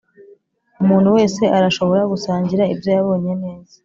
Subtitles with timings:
[0.81, 3.75] umuntu wese arashobora gusangira ibyo yabonye neza,